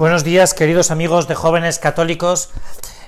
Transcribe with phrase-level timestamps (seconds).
[0.00, 2.48] Buenos días, queridos amigos de jóvenes católicos.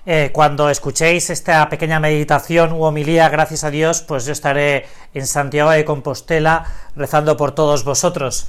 [0.05, 4.85] Eh, cuando escuchéis esta pequeña meditación u homilía, gracias a Dios, pues yo estaré
[5.15, 8.47] en Santiago de Compostela rezando por todos vosotros.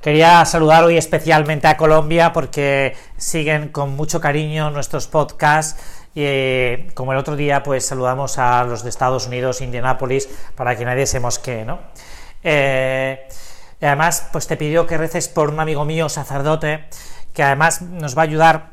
[0.00, 5.80] Quería saludar hoy especialmente a Colombia porque siguen con mucho cariño nuestros podcasts
[6.12, 10.74] y eh, como el otro día pues saludamos a los de Estados Unidos, Indianápolis, para
[10.74, 11.78] que nadie se mosquee, ¿no?
[12.42, 13.28] Eh,
[13.80, 16.88] además pues te pidió que reces por un amigo mío, sacerdote,
[17.32, 18.70] que además nos va a ayudar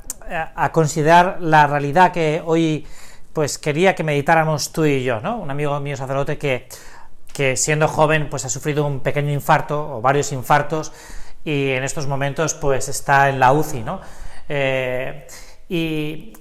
[0.55, 2.85] a considerar la realidad que hoy
[3.33, 5.37] pues quería que meditáramos tú y yo, ¿no?
[5.37, 6.67] Un amigo mío sacerdote que,
[7.33, 10.91] que siendo joven pues ha sufrido un pequeño infarto o varios infartos
[11.45, 14.01] y en estos momentos pues está en la UCI, ¿no?
[14.49, 15.27] Eh,
[15.69, 16.33] y,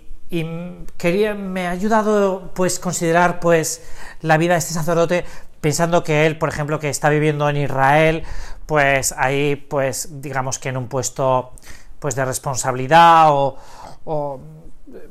[0.97, 3.83] quería, me ha ayudado pues considerar pues
[4.23, 5.25] la vida de este sacerdote
[5.61, 8.25] pensando que él, por ejemplo, que está viviendo en Israel,
[8.67, 11.53] pues ahí pues digamos que en un puesto
[12.07, 13.59] pues de responsabilidad o,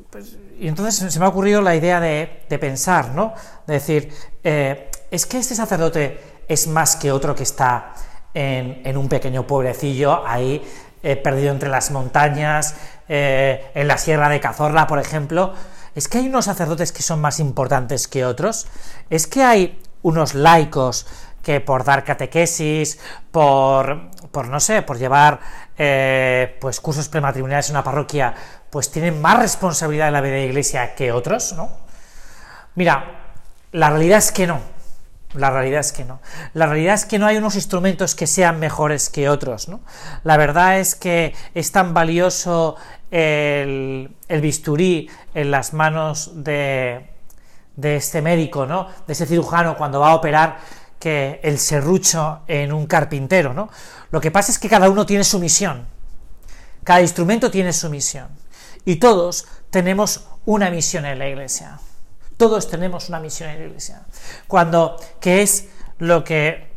[0.08, 2.26] pues, y entonces se me ha ocurrido la idea de,
[2.58, 3.34] pensar, ¿no?
[3.66, 4.10] De decir,
[4.42, 7.92] eh, es que este sacerdote es más que otro que está
[8.32, 10.66] en, un pequeño pueblecillo ahí
[11.02, 12.76] eh, perdido entre las montañas,
[13.10, 15.52] eh, en la sierra de Cazorla, por ejemplo.
[15.94, 18.68] Es que hay unos sacerdotes que son más importantes que otros.
[19.10, 21.06] Es que hay unos laicos
[21.46, 22.98] que por dar catequesis,
[23.30, 25.38] por, por no sé, por llevar
[25.78, 28.34] eh, pues cursos prematrimoniales en una parroquia,
[28.68, 31.70] pues tienen más responsabilidad en la vida de la iglesia que otros, ¿no?
[32.74, 33.30] Mira,
[33.70, 34.58] la realidad es que no.
[35.34, 36.18] La realidad es que no.
[36.52, 39.78] La realidad es que no hay unos instrumentos que sean mejores que otros, ¿no?
[40.24, 42.74] La verdad es que es tan valioso
[43.12, 47.08] el, el bisturí en las manos de,
[47.76, 48.88] de este médico, ¿no?
[49.06, 50.58] De ese cirujano cuando va a operar
[50.98, 53.68] que el serrucho en un carpintero, ¿no?
[54.10, 55.86] Lo que pasa es que cada uno tiene su misión.
[56.84, 58.28] Cada instrumento tiene su misión.
[58.84, 61.80] Y todos tenemos una misión en la iglesia.
[62.36, 64.02] Todos tenemos una misión en la iglesia.
[64.46, 65.68] Cuando, que es
[65.98, 66.70] lo que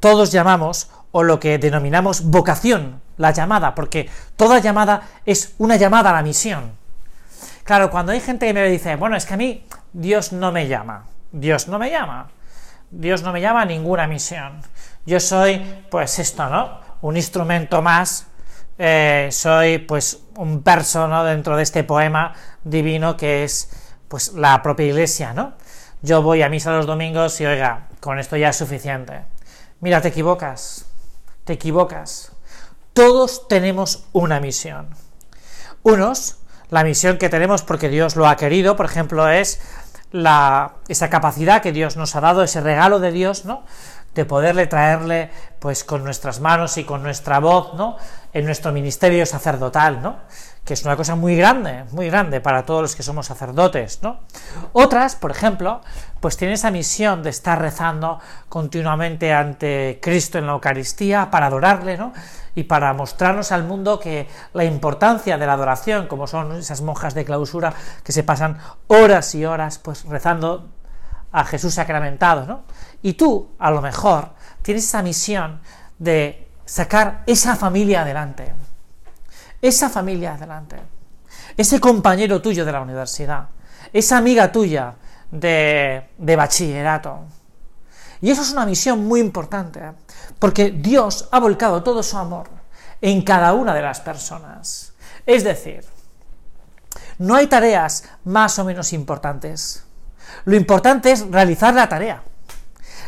[0.00, 6.10] todos llamamos o lo que denominamos vocación, la llamada, porque toda llamada es una llamada
[6.10, 6.72] a la misión.
[7.64, 10.68] Claro, cuando hay gente que me dice, bueno, es que a mí Dios no me
[10.68, 12.30] llama, Dios no me llama,
[12.90, 14.62] Dios no me llama a ninguna misión.
[15.04, 16.80] Yo soy, pues esto, ¿no?
[17.02, 18.26] Un instrumento más,
[18.78, 21.08] eh, soy pues un verso.
[21.24, 22.34] Dentro de este poema
[22.64, 23.70] divino que es
[24.08, 25.54] pues la propia iglesia, ¿no?
[26.00, 29.22] Yo voy a misa los domingos y oiga, con esto ya es suficiente.
[29.80, 30.86] Mira, te equivocas,
[31.44, 32.32] te equivocas.
[32.92, 34.88] Todos tenemos una misión.
[35.82, 36.38] Unos,
[36.70, 39.60] la misión que tenemos porque Dios lo ha querido, por ejemplo, es
[40.12, 43.62] la, esa capacidad que Dios nos ha dado, ese regalo de Dios, ¿no?
[44.14, 47.96] De poderle traerle, pues con nuestras manos y con nuestra voz, ¿no?
[48.32, 50.16] En nuestro ministerio sacerdotal, ¿no?
[50.64, 54.20] Que es una cosa muy grande, muy grande para todos los que somos sacerdotes, ¿no?
[54.72, 55.80] Otras, por ejemplo,
[56.20, 61.96] pues tienen esa misión de estar rezando continuamente ante Cristo en la Eucaristía para adorarle,
[61.96, 62.12] ¿no?
[62.58, 67.14] Y para mostrarnos al mundo que la importancia de la adoración, como son esas monjas
[67.14, 68.58] de clausura que se pasan
[68.88, 70.68] horas y horas pues rezando
[71.30, 72.62] a Jesús sacramentado, ¿no?
[73.00, 74.30] Y tú, a lo mejor,
[74.62, 75.60] tienes esa misión
[76.00, 78.52] de sacar esa familia adelante.
[79.62, 80.78] Esa familia adelante.
[81.56, 83.50] Ese compañero tuyo de la universidad.
[83.92, 84.94] Esa amiga tuya
[85.30, 87.20] de, de bachillerato
[88.20, 89.92] y eso es una misión muy importante, ¿eh?
[90.38, 92.48] porque Dios ha volcado todo su amor
[93.00, 94.92] en cada una de las personas.
[95.26, 95.84] Es decir,
[97.18, 99.84] no hay tareas más o menos importantes.
[100.44, 102.22] Lo importante es realizar la tarea.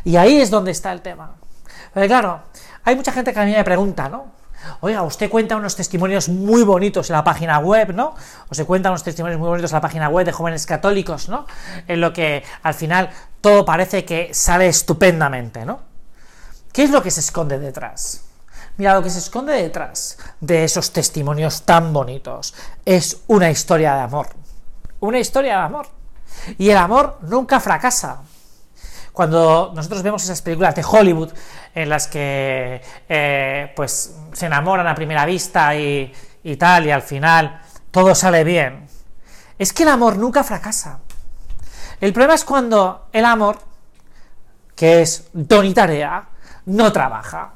[0.04, 1.34] Y ahí es donde está el tema.
[1.92, 2.42] Pero claro,
[2.84, 4.40] hay mucha gente que a mí me pregunta, ¿no?
[4.80, 8.14] Oiga, usted cuenta unos testimonios muy bonitos en la página web, ¿no?
[8.48, 11.46] O se cuenta unos testimonios muy bonitos en la página web de jóvenes católicos, ¿no?
[11.86, 15.80] En lo que al final todo parece que sale estupendamente, ¿no?
[16.72, 18.22] ¿Qué es lo que se esconde detrás?
[18.76, 22.54] Mira, lo que se esconde detrás de esos testimonios tan bonitos
[22.84, 24.28] es una historia de amor.
[25.00, 25.88] Una historia de amor.
[26.56, 28.22] Y el amor nunca fracasa.
[29.12, 31.32] Cuando nosotros vemos esas películas de Hollywood
[31.74, 36.12] en las que eh, pues se enamoran a primera vista y,
[36.44, 37.60] y tal, y al final
[37.90, 38.88] todo sale bien,
[39.58, 41.00] es que el amor nunca fracasa.
[42.00, 43.58] El problema es cuando el amor,
[44.74, 46.24] que es don y tarea,
[46.66, 47.52] no trabaja.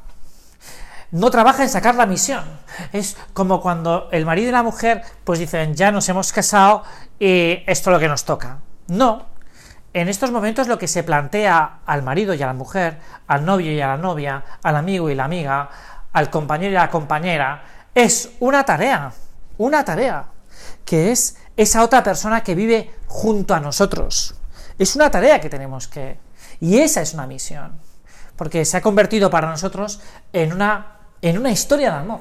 [1.10, 2.44] No trabaja en sacar la misión.
[2.92, 6.82] Es como cuando el marido y la mujer pues dicen, ya nos hemos casado
[7.18, 8.58] y esto es lo que nos toca.
[8.88, 9.26] No.
[9.92, 12.98] En estos momentos lo que se plantea al marido y a la mujer,
[13.28, 15.70] al novio y a la novia, al amigo y la amiga,
[16.12, 17.62] al compañero y a la compañera,
[17.94, 19.12] es una tarea
[19.58, 20.24] una tarea,
[20.84, 24.34] que es esa otra persona que vive junto a nosotros.
[24.78, 26.18] Es una tarea que tenemos que...
[26.60, 27.80] Y esa es una misión,
[28.36, 30.00] porque se ha convertido para nosotros
[30.32, 32.20] en una, en una historia de amor.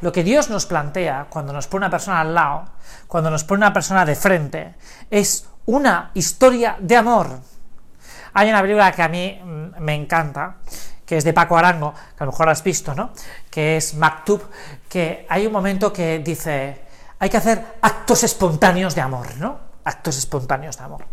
[0.00, 2.66] Lo que Dios nos plantea cuando nos pone una persona al lado,
[3.08, 4.74] cuando nos pone una persona de frente,
[5.10, 7.40] es una historia de amor.
[8.34, 10.56] Hay una película que a mí mm, me encanta,
[11.04, 13.10] que es de Paco Arango, que a lo mejor has visto, ¿no?
[13.50, 14.42] Que es Maktub,
[14.88, 16.87] que hay un momento que dice,
[17.18, 19.58] hay que hacer actos espontáneos de amor, ¿no?
[19.84, 21.06] Actos espontáneos de amor.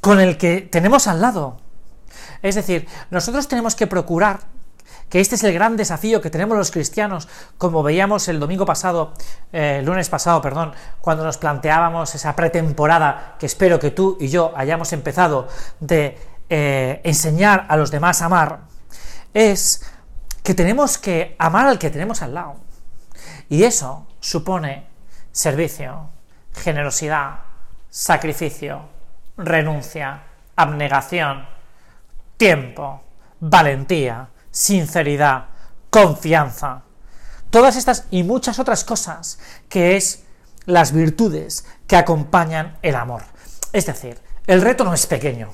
[0.00, 1.58] Con el que tenemos al lado.
[2.42, 4.40] Es decir, nosotros tenemos que procurar
[5.08, 7.28] que este es el gran desafío que tenemos los cristianos,
[7.58, 9.12] como veíamos el domingo pasado,
[9.52, 14.52] eh, lunes pasado, perdón, cuando nos planteábamos esa pretemporada que espero que tú y yo
[14.56, 15.48] hayamos empezado
[15.78, 18.60] de eh, enseñar a los demás a amar,
[19.32, 19.82] es
[20.42, 22.56] que tenemos que amar al que tenemos al lado.
[23.48, 24.86] Y eso supone
[25.32, 26.10] servicio,
[26.54, 27.40] generosidad,
[27.90, 28.82] sacrificio,
[29.36, 30.22] renuncia,
[30.56, 31.46] abnegación,
[32.36, 33.02] tiempo,
[33.40, 35.46] valentía, sinceridad,
[35.90, 36.82] confianza.
[37.50, 39.38] Todas estas y muchas otras cosas
[39.68, 40.24] que es
[40.64, 43.22] las virtudes que acompañan el amor.
[43.72, 45.52] Es decir, el reto no es pequeño,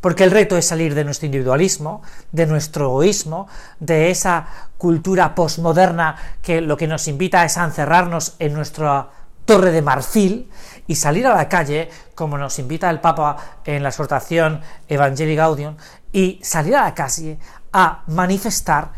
[0.00, 2.02] porque el reto es salir de nuestro individualismo,
[2.32, 3.48] de nuestro egoísmo,
[3.80, 4.46] de esa
[4.76, 9.08] cultura posmoderna que lo que nos invita es a encerrarnos en nuestra
[9.44, 10.50] torre de marfil
[10.86, 15.76] y salir a la calle, como nos invita el Papa en la exhortación Evangelii Gaudium,
[16.12, 17.38] y salir a la calle
[17.72, 18.92] a manifestar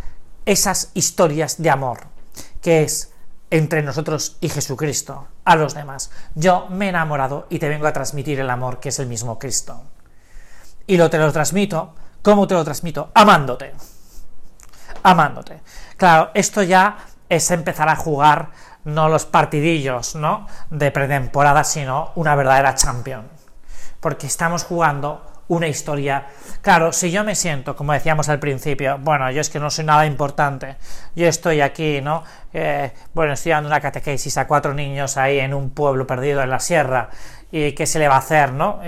[0.45, 2.01] esas historias de amor,
[2.61, 3.13] que es
[3.51, 6.11] entre nosotros y Jesucristo, a los demás.
[6.35, 9.39] Yo me he enamorado y te vengo a transmitir el amor que es el mismo
[9.39, 9.83] Cristo.
[10.91, 13.13] Y lo te lo transmito, ¿cómo te lo transmito?
[13.15, 13.75] Amándote.
[15.05, 15.61] Amándote.
[15.97, 16.97] Claro, esto ya
[17.29, 18.49] es empezar a jugar
[18.83, 20.49] no los partidillos, ¿no?
[20.69, 23.29] de pretemporada, sino una verdadera champion.
[24.01, 26.27] Porque estamos jugando una historia.
[26.61, 29.85] Claro, si yo me siento, como decíamos al principio, bueno, yo es que no soy
[29.85, 30.77] nada importante,
[31.15, 32.25] yo estoy aquí, ¿no?
[32.53, 36.51] Eh, bueno, estoy dando una catequesis a cuatro niños ahí en un pueblo perdido en
[36.51, 37.11] la sierra,
[37.53, 38.81] y qué se le va a hacer, ¿no?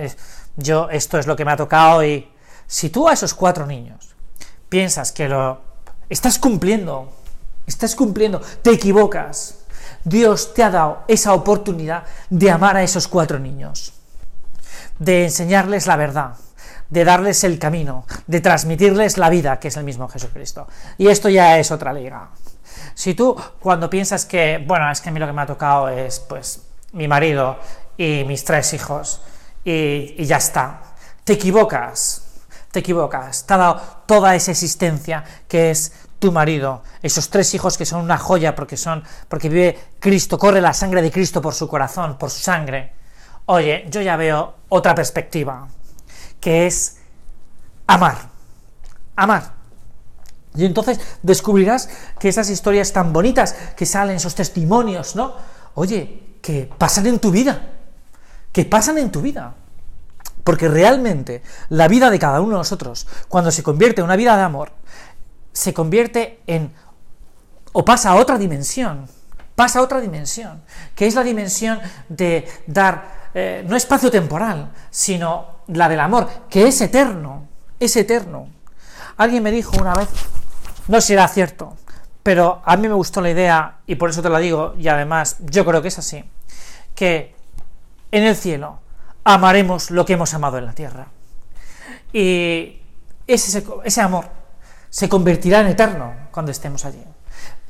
[0.57, 2.31] Yo, esto es lo que me ha tocado, y
[2.67, 4.15] si tú a esos cuatro niños
[4.69, 5.61] piensas que lo
[6.09, 7.13] estás cumpliendo,
[7.67, 9.59] estás cumpliendo, te equivocas.
[10.05, 13.93] Dios te ha dado esa oportunidad de amar a esos cuatro niños,
[14.99, 16.37] de enseñarles la verdad,
[16.91, 20.67] de darles el camino, de transmitirles la vida, que es el mismo Jesucristo.
[20.99, 22.31] Y esto ya es otra liga.
[22.95, 25.89] Si tú, cuando piensas que, bueno, es que a mí lo que me ha tocado
[25.89, 26.63] es, pues,
[26.93, 27.59] mi marido
[27.97, 29.23] y mis tres hijos,
[29.65, 30.83] y, ya está,
[31.25, 32.25] te equivocas,
[32.71, 37.77] te equivocas, te ha dado toda esa existencia que es tu marido, esos tres hijos
[37.77, 41.55] que son una joya porque son, porque vive Cristo, corre la sangre de Cristo por
[41.55, 42.93] su corazón, por su sangre.
[43.47, 45.69] Oye, yo ya veo otra perspectiva
[46.41, 46.99] que es
[47.87, 48.31] amar.
[49.17, 49.55] Amar.
[50.55, 51.89] Y entonces descubrirás
[52.19, 55.35] que esas historias tan bonitas que salen, esos testimonios, ¿no?
[55.75, 57.72] Oye, que pasan en tu vida.
[58.53, 59.55] Que pasan en tu vida.
[60.45, 64.37] Porque realmente la vida de cada uno de nosotros, cuando se convierte en una vida
[64.37, 64.73] de amor,
[65.53, 66.73] se convierte en
[67.73, 69.09] o pasa a otra dimensión,
[69.55, 70.63] pasa a otra dimensión,
[70.95, 76.69] que es la dimensión de dar eh, no espacio temporal, sino la del amor, que
[76.69, 77.49] es eterno,
[77.81, 78.49] es eterno.
[79.17, 80.09] Alguien me dijo una vez,
[80.89, 81.77] no era cierto,
[82.23, 85.37] pero a mí me gustó la idea, y por eso te la digo, y además
[85.41, 86.25] yo creo que es así,
[86.95, 87.35] que
[88.13, 88.79] en el cielo
[89.25, 91.09] amaremos lo que hemos amado en la tierra.
[92.13, 92.81] Y
[93.27, 94.27] ese, ese amor
[94.91, 97.03] se convertirá en eterno cuando estemos allí.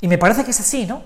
[0.01, 1.01] Y me parece que es así, ¿no?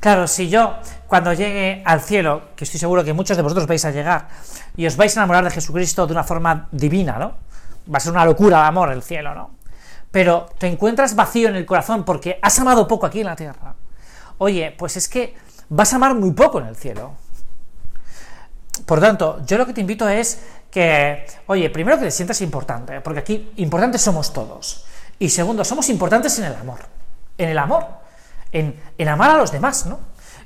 [0.00, 0.74] Claro, si yo,
[1.06, 4.28] cuando llegue al cielo, que estoy seguro que muchos de vosotros vais a llegar,
[4.76, 7.34] y os vais a enamorar de Jesucristo de una forma divina, ¿no?
[7.92, 9.50] Va a ser una locura de amor el cielo, ¿no?
[10.10, 13.74] Pero te encuentras vacío en el corazón porque has amado poco aquí en la tierra.
[14.38, 15.34] Oye, pues es que
[15.68, 17.12] vas a amar muy poco en el cielo.
[18.88, 20.40] Por tanto, yo lo que te invito es
[20.70, 24.84] que, oye, primero que te sientas importante, porque aquí importantes somos todos.
[25.20, 26.80] Y segundo, somos importantes en el amor.
[27.36, 27.98] En el amor
[28.52, 29.98] en, amar a los demás, ¿no?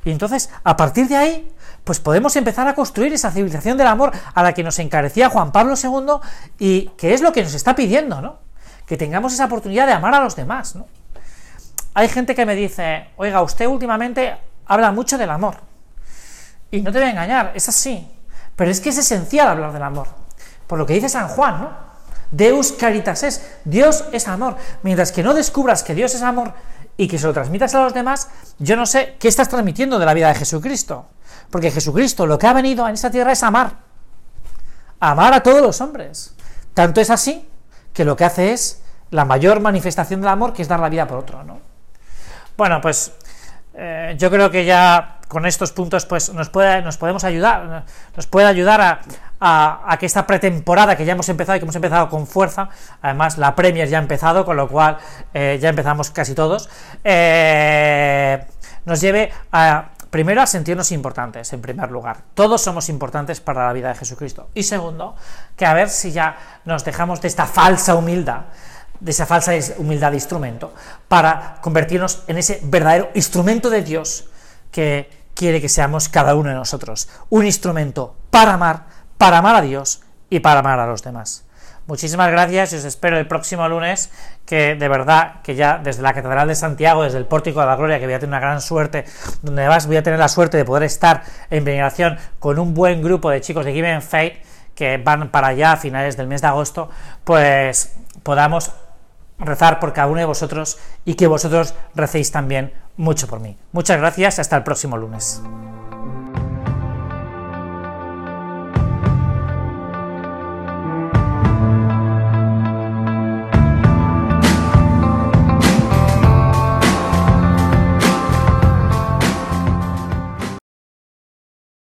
[0.04, 1.52] Y entonces, a partir de ahí,
[1.84, 5.52] pues podemos empezar a construir esa civilización del amor a la que nos encarecía Juan
[5.52, 6.14] Pablo II
[6.58, 8.38] y que es lo que nos está pidiendo, ¿no?
[8.86, 10.86] Que tengamos esa oportunidad de amar a los demás, ¿no?
[11.94, 15.56] Hay gente que me dice, oiga, usted últimamente habla mucho del amor.
[16.70, 18.08] Y no te voy a engañar, es así.
[18.56, 20.08] Pero es que es esencial hablar del amor.
[20.66, 21.92] Por lo que dice San Juan, ¿no?
[22.30, 24.56] Deus caritas es, Dios es amor.
[24.82, 26.54] Mientras que no descubras que Dios es amor
[26.96, 28.28] y que se lo transmitas a los demás,
[28.58, 31.06] yo no sé qué estás transmitiendo de la vida de Jesucristo.
[31.50, 33.76] Porque Jesucristo lo que ha venido en esta tierra es amar.
[34.98, 36.34] Amar a todos los hombres.
[36.72, 37.46] Tanto es así
[37.92, 38.80] que lo que hace es
[39.10, 41.60] la mayor manifestación del amor, que es dar la vida por otro, ¿no?
[42.56, 43.12] Bueno, pues
[43.74, 48.26] eh, yo creo que ya con estos puntos pues nos, puede, nos podemos ayudar, nos
[48.26, 49.00] puede ayudar
[49.40, 52.68] a, que esta pretemporada que ya hemos empezado y que hemos empezado con fuerza,
[53.00, 54.98] además la Premier ya ha empezado, con lo cual
[55.32, 56.68] eh, ya empezamos casi todos,
[57.02, 58.44] eh,
[58.84, 62.18] nos lleve a primero a sentirnos importantes, en primer lugar.
[62.34, 64.50] Todos somos importantes para la vida de Jesucristo.
[64.52, 65.16] Y segundo,
[65.56, 66.36] que a ver si ya
[66.66, 68.42] nos dejamos de esta falsa humildad
[69.02, 70.72] de esa falsa humildad de instrumento,
[71.08, 74.28] para convertirnos en ese verdadero instrumento de Dios
[74.70, 77.08] que quiere que seamos cada uno de nosotros.
[77.28, 78.86] Un instrumento para amar,
[79.18, 81.44] para amar a Dios y para amar a los demás.
[81.88, 84.10] Muchísimas gracias y os espero el próximo lunes,
[84.46, 87.74] que de verdad, que ya desde la Catedral de Santiago, desde el Pórtico de la
[87.74, 89.04] Gloria, que voy a tener una gran suerte,
[89.42, 93.02] donde además voy a tener la suerte de poder estar en veneración con un buen
[93.02, 94.34] grupo de chicos de Given Faith,
[94.76, 96.88] que van para allá a finales del mes de agosto,
[97.24, 98.70] pues podamos
[99.44, 103.56] rezar por cada uno de vosotros y que vosotros recéis también mucho por mí.
[103.72, 105.42] Muchas gracias, hasta el próximo lunes.